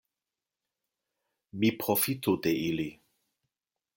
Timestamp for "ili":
2.69-2.89